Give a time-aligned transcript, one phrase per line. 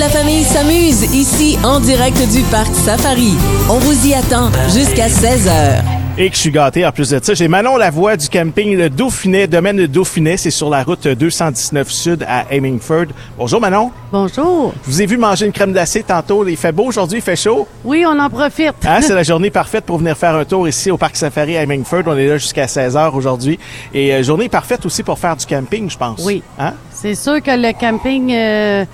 [0.00, 3.34] la famille s'amuse ici en direct du parc Safari.
[3.68, 5.82] On vous y attend jusqu'à 16h.
[6.16, 7.34] Et que je suis gâté en plus de ça.
[7.34, 10.38] J'ai Manon Lavoie du camping Le Dauphinet, domaine de Dauphinet.
[10.38, 13.08] C'est sur la route 219 Sud à Hemingford.
[13.36, 13.90] Bonjour Manon.
[14.10, 14.72] Bonjour.
[14.86, 16.48] Je vous ai vu manger une crème glacée tantôt.
[16.48, 17.68] Il fait beau aujourd'hui, il fait chaud?
[17.84, 18.72] Oui, on en profite.
[18.86, 21.64] Hein, c'est la journée parfaite pour venir faire un tour ici au parc Safari à
[21.64, 22.04] Hemingford.
[22.06, 23.58] On est là jusqu'à 16h aujourd'hui.
[23.92, 26.24] Et euh, journée parfaite aussi pour faire du camping, je pense.
[26.24, 26.42] Oui.
[26.58, 26.72] Hein?
[26.90, 28.84] C'est sûr que le camping, euh,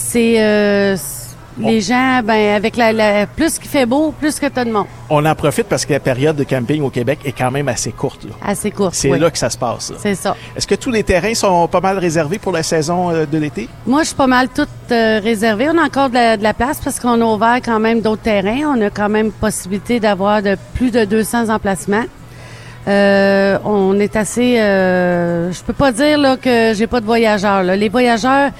[0.00, 0.96] c'est euh,
[1.58, 4.86] les gens, ben avec la, la- plus qu'il fait beau, plus que t'as de monde.
[5.10, 7.90] On en profite parce que la période de camping au Québec est quand même assez
[7.90, 8.22] courte.
[8.24, 8.30] là.
[8.46, 8.90] Assez court.
[8.92, 9.18] C'est oui.
[9.18, 9.92] là que ça se passe.
[9.98, 10.36] C'est ça.
[10.56, 13.68] Est-ce que tous les terrains sont pas mal réservés pour la saison euh, de l'été?
[13.86, 15.66] Moi, je suis pas mal toute euh, réservée.
[15.68, 18.22] On a encore de la, de la place parce qu'on a ouvert quand même d'autres
[18.22, 18.72] terrains.
[18.76, 22.04] On a quand même possibilité d'avoir de plus de 200 emplacements.
[22.86, 24.56] Euh, on est assez.
[24.56, 27.62] Je peux pas dire là que j'ai pas de voyageurs.
[27.64, 27.74] là.
[27.76, 28.50] Les voyageurs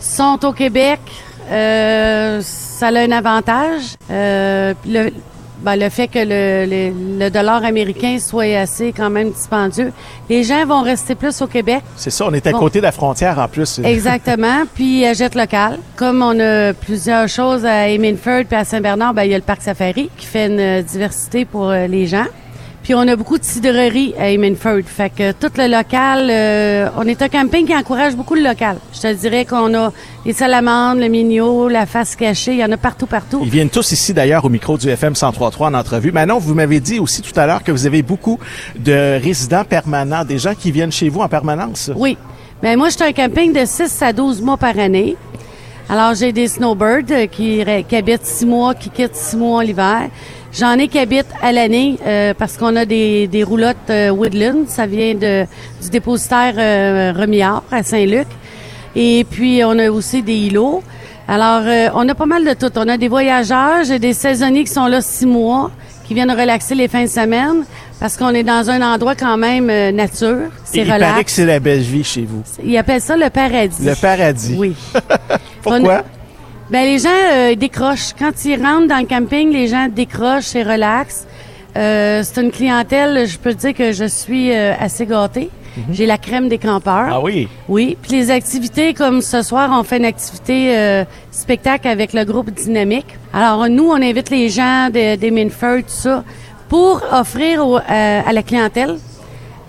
[0.00, 1.00] sont au Québec.
[1.50, 3.82] Euh, ça a un avantage.
[4.10, 5.10] Euh, le,
[5.62, 9.92] ben, le fait que le, le, le dollar américain soit assez quand même dispendieux.
[10.30, 11.82] Les gens vont rester plus au Québec.
[11.96, 12.60] C'est ça, on est à Bon.
[12.60, 13.80] côté de la frontière en plus.
[13.82, 14.62] Exactement.
[14.74, 15.78] Puis euh, jette local.
[15.96, 19.42] Comme on a plusieurs choses à Hemingford puis à Saint-Bernard, ben il y a le
[19.42, 22.26] parc Safari qui fait une euh, diversité pour euh, les gens.
[22.88, 24.84] Puis on a beaucoup de cidreries à Hemingford.
[24.86, 28.78] Fait que tout le local, euh, on est un camping qui encourage beaucoup le local.
[28.94, 29.92] Je te dirais qu'on a
[30.24, 33.40] les salamandres, le mignot, la face cachée, il y en a partout, partout.
[33.44, 36.12] Ils viennent tous ici d'ailleurs au micro du FM 103.3 en entrevue.
[36.12, 38.38] Manon, vous m'avez dit aussi tout à l'heure que vous avez beaucoup
[38.78, 41.90] de résidents permanents, des gens qui viennent chez vous en permanence.
[41.94, 42.16] Oui.
[42.62, 45.14] Ben moi, je suis un camping de 6 à 12 mois par année.
[45.90, 50.10] Alors, j'ai des snowbirds euh, qui, habitent 6 mois, qui quittent 6 mois l'hiver.
[50.52, 54.68] J'en ai qui habitent à l'année euh, parce qu'on a des, des roulottes euh, Woodland.
[54.68, 55.46] Ça vient de,
[55.82, 58.26] du dépositaire euh, Remillard à Saint-Luc.
[58.94, 60.82] Et puis, on a aussi des îlots.
[61.26, 62.72] Alors, euh, on a pas mal de tout.
[62.76, 65.70] On a des voyageurs, j'ai des saisonniers qui sont là six mois,
[66.08, 67.64] qui viennent relaxer les fins de semaine
[68.00, 70.48] parce qu'on est dans un endroit quand même euh, nature.
[70.64, 71.24] C'est il paraît relax.
[71.24, 72.42] que c'est la belle vie chez vous.
[72.64, 73.84] Ils appellent ça le paradis.
[73.84, 74.56] Le paradis.
[74.56, 74.74] Oui.
[75.62, 76.04] Pourquoi?
[76.70, 78.14] Ben les gens euh, décrochent.
[78.18, 81.26] Quand ils rentrent dans le camping, les gens décrochent, c'est relax.
[81.76, 85.50] Euh, c'est une clientèle, je peux te dire que je suis euh, assez gâtée.
[85.90, 87.06] J'ai la crème des campeurs.
[87.06, 87.12] Mhm.
[87.12, 87.48] Ah oui?
[87.68, 92.24] Oui, puis les activités comme ce soir, on fait une activité euh, spectacle avec le
[92.24, 93.06] groupe Dynamique.
[93.32, 96.24] Alors nous, on invite les gens de, des Minford, tout ça,
[96.68, 98.96] pour offrir au- euh, à la clientèle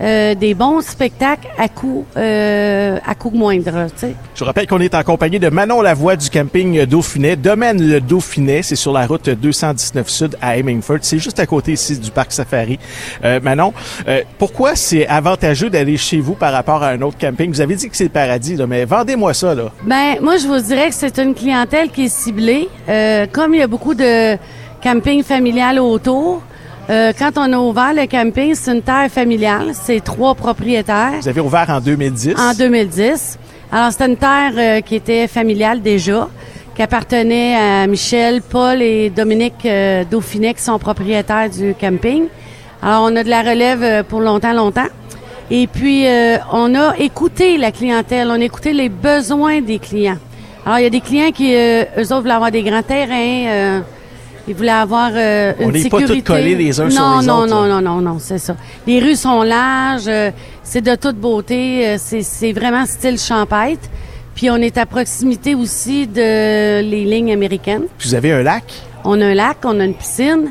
[0.00, 3.86] euh, des bons spectacles à coût euh, à coût moindre.
[3.94, 4.14] Tu sais.
[4.34, 7.36] Je rappelle qu'on est en compagnie de Manon Lavoie du camping Dauphinet.
[7.36, 10.98] Domaine le Dauphinet, c'est sur la route 219 Sud à Hemingford.
[11.02, 12.78] C'est juste à côté ici du parc Safari.
[13.24, 13.72] Euh, Manon,
[14.08, 17.50] euh, pourquoi c'est avantageux d'aller chez vous par rapport à un autre camping?
[17.50, 19.54] Vous avez dit que c'est le paradis, là, mais vendez-moi ça.
[19.54, 19.70] là.
[19.84, 22.68] Ben, moi, je vous dirais que c'est une clientèle qui est ciblée.
[22.88, 24.36] Euh, comme il y a beaucoup de
[24.82, 26.42] camping familial autour,
[26.90, 29.70] euh, quand on a ouvert le camping, c'est une terre familiale.
[29.74, 32.34] C'est trois propriétaires Vous avez ouvert en 2010.
[32.38, 33.38] en 2010.
[33.72, 36.28] Alors, c'était une terre euh, qui était familiale déjà,
[36.74, 42.24] qui appartenait à Michel, Paul et Dominique euh, Dauphinet, qui sont propriétaires du camping.
[42.82, 44.88] Alors, on a de la relève euh, pour longtemps, longtemps.
[45.52, 50.18] Et puis, euh, on a écouté la clientèle, on a écouté les besoins des clients.
[50.64, 53.80] Alors, il y a des clients qui, eux autres, voulaient avoir des grands terrains, euh,
[54.50, 57.26] ils voulaient avoir euh, On une n'est pas tous collés les uns non, sur les
[57.26, 57.80] non, autres, Non, là.
[57.80, 58.56] non, non, non, c'est ça.
[58.84, 60.32] Les rues sont larges, euh,
[60.64, 63.88] c'est de toute beauté, euh, c'est, c'est vraiment style champêtre.
[64.34, 67.84] Puis on est à proximité aussi de les lignes américaines.
[67.96, 68.64] Puis vous avez un lac?
[69.04, 70.50] On a un lac, on a une piscine,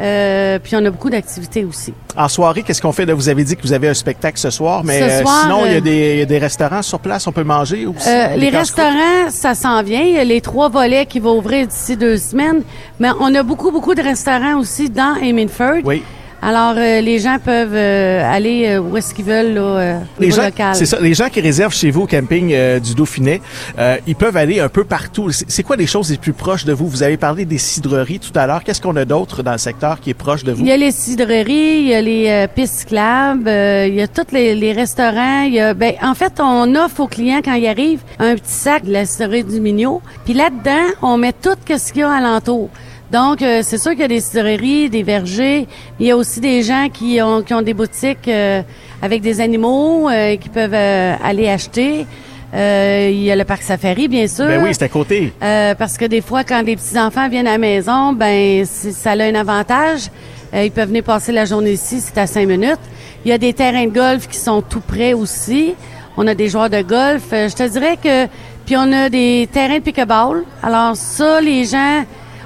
[0.00, 1.92] euh, puis on a beaucoup d'activités aussi.
[2.16, 3.04] En soirée, qu'est-ce qu'on fait?
[3.04, 5.42] Là, vous avez dit que vous avez un spectacle ce soir, mais Ce euh, soir,
[5.42, 7.44] sinon, il y a euh, des, il y a des restaurants sur place, on peut
[7.44, 8.08] manger aussi.
[8.08, 10.02] Euh, les restaurants, ça s'en vient.
[10.02, 12.62] Il y a les trois volets qui vont ouvrir d'ici deux semaines.
[12.98, 15.80] Mais on a beaucoup, beaucoup de restaurants aussi dans Hemingford.
[15.84, 16.02] Oui.
[16.42, 20.22] Alors, euh, les gens peuvent euh, aller euh, où est-ce qu'ils veulent, là, euh, au
[20.22, 20.74] Les gens, local.
[20.74, 20.98] c'est ça.
[20.98, 23.42] Les gens qui réservent chez vous au camping euh, du Dauphinet,
[23.78, 25.30] euh, ils peuvent aller un peu partout.
[25.30, 26.88] C'est quoi les choses les plus proches de vous?
[26.88, 28.64] Vous avez parlé des cidreries tout à l'heure.
[28.64, 30.62] Qu'est-ce qu'on a d'autre dans le secteur qui est proche de vous?
[30.62, 34.00] Il y a les cidreries, il y a les euh, pistes cyclables, euh, il y
[34.02, 35.42] a tous les, les restaurants.
[35.42, 38.52] Il y a, ben, en fait, on offre aux clients quand ils arrivent un petit
[38.52, 40.00] sac de la cidrerie du Mignot.
[40.24, 42.70] Puis là-dedans, on met tout ce qu'il y a alentour.
[43.10, 45.66] Donc, euh, c'est sûr qu'il y a des cidreries, des vergers.
[45.98, 48.62] Il y a aussi des gens qui ont, qui ont des boutiques euh,
[49.02, 52.06] avec des animaux euh, qui peuvent euh, aller acheter.
[52.54, 54.46] Euh, il y a le parc safari, bien sûr.
[54.46, 55.32] Ben oui, c'est à côté.
[55.42, 59.22] Euh, parce que des fois, quand des petits-enfants viennent à la maison, ben ça a
[59.22, 60.08] un avantage.
[60.52, 62.80] Euh, ils peuvent venir passer la journée ici, c'est à cinq minutes.
[63.24, 65.74] Il y a des terrains de golf qui sont tout près aussi.
[66.16, 67.22] On a des joueurs de golf.
[67.32, 68.26] Euh, je te dirais que...
[68.66, 70.44] Puis on a des terrains de pickleball.
[70.62, 72.04] Alors ça, les gens,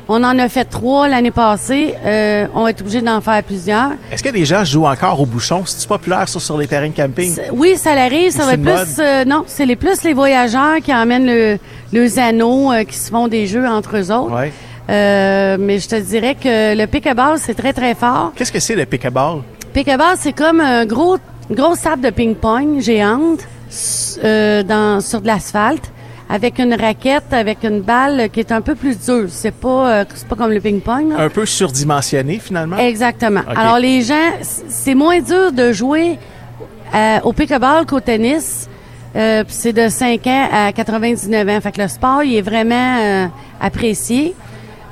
[0.08, 1.94] on en a fait trois l'année passée.
[2.04, 3.90] Euh, on va être obligé d'en faire plusieurs.
[4.12, 5.62] Est-ce que des gens jouent encore au bouchon?
[5.64, 7.34] C'est-tu populaire, ça, sur les terrains de camping?
[7.34, 8.30] C'est- Oui, ça l'arrive.
[8.30, 8.96] Ça va c'est plus.
[9.00, 11.58] euh, non, c'est les plus les voyageurs qui emmènent le,
[11.92, 14.34] les anneaux, euh, qui se font des jeux entre eux autres.
[14.34, 14.52] Ouais.
[14.90, 18.32] Euh, mais je te dirais que le pickleball, c'est très, très fort.
[18.36, 19.38] Qu'est-ce que c'est le pickleball?
[19.72, 21.16] Pickleball, c'est comme un gros,
[21.48, 23.40] une grosse table de ping-pong géante
[24.22, 25.90] euh, dans, sur de l'asphalte
[26.28, 29.26] avec une raquette, avec une balle qui est un peu plus dure.
[29.28, 31.10] C'est pas, euh, c'est pas comme le ping-pong.
[31.10, 31.20] là.
[31.24, 32.78] Un peu surdimensionné, finalement?
[32.78, 33.42] Exactement.
[33.54, 36.18] Alors, les gens, c'est moins dur de jouer
[36.94, 38.68] euh, au pickleball qu'au tennis.
[39.16, 41.60] Euh, c'est de 5 ans à 99 ans.
[41.60, 43.26] Fait que le sport, il est vraiment euh,
[43.60, 44.34] apprécié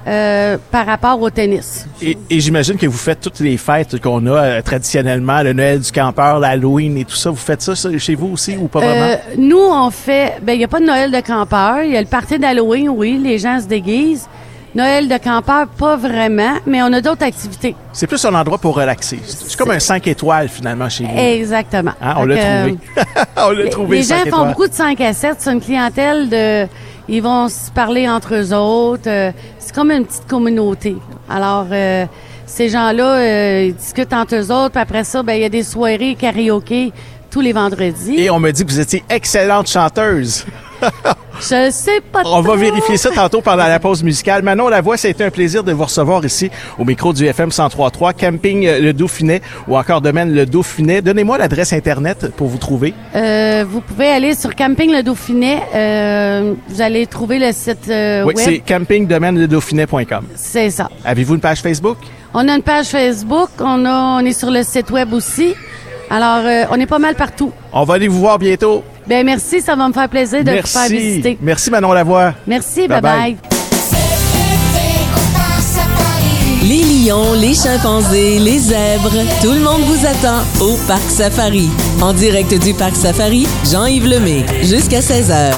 [0.06, 1.86] euh, par rapport au tennis.
[2.00, 5.80] Et, et j'imagine que vous faites toutes les fêtes qu'on a euh, traditionnellement, le Noël
[5.80, 7.30] du campeur, l'Halloween et tout ça.
[7.30, 9.02] Vous faites ça, ça, chez vous aussi ou pas vraiment?
[9.12, 10.34] Euh, nous, on fait...
[10.42, 11.82] Ben, il n'y a pas de Noël de campeur.
[11.84, 14.28] Il y a le party d'Halloween, oui, les gens se déguisent.
[14.74, 17.76] Noël de campeur, pas vraiment, mais on a d'autres activités.
[17.92, 19.18] C'est plus un endroit pour relaxer.
[19.22, 21.18] C'est comme un 5 étoiles, finalement, chez vous.
[21.18, 21.92] Exactement.
[22.00, 22.78] Hein, on l'a trouvé.
[23.36, 25.34] on l'a Les- trouvé, Les le 5 gens font beaucoup de 5 à 7.
[25.38, 26.66] C'est une clientèle de...
[27.08, 29.08] Ils vont se parler entre eux autres.
[29.08, 30.96] euh, c'est comme une petite communauté.
[31.28, 32.06] Alors, euh,
[32.46, 34.70] ces gens-là, euh, ils discutent entre eux autres.
[34.72, 36.92] Puis après ça, ben il y a des soirées karaoké
[37.30, 38.18] tous les vendredis.
[38.18, 40.44] Et on me dit que vous étiez excellente chanteuse.
[41.40, 44.42] Je sais pas On va vérifier ça tantôt pendant la pause musicale.
[44.42, 47.48] Manon Lavoie, ça a été un plaisir de vous recevoir ici au micro du FM
[47.48, 51.02] 103.3, Camping euh, Le Dauphinet ou encore Domaine Le Dauphinet.
[51.02, 52.94] Donnez-moi l'adresse Internet pour vous trouver.
[53.16, 55.62] Euh, vous pouvez aller sur Camping Le Dauphinet.
[55.74, 58.62] Euh, vous allez trouver le site euh, oui, c'est web.
[58.64, 60.26] campingdomaineledauphine.com.
[60.36, 60.90] C'est ça.
[61.04, 61.98] Avez-vous une page Facebook?
[62.34, 63.50] On a une page Facebook.
[63.58, 65.54] On, a, on est sur le site web aussi.
[66.08, 67.52] Alors, on est pas mal partout.
[67.72, 68.84] On va aller vous voir bientôt.
[69.06, 70.96] Ben merci, ça va me faire plaisir de vous faire Merci.
[70.96, 71.38] visiter.
[71.40, 72.34] Merci Manon Lavoie.
[72.46, 73.34] Merci, Bye bye bye.
[73.34, 73.36] bye.
[76.64, 79.10] Les lions, les chimpanzés, les zèbres,
[79.42, 81.68] tout le monde vous attend au Parc Safari.
[82.00, 85.50] En direct du Parc Safari, Jean-Yves Lemay, jusqu'à 16h.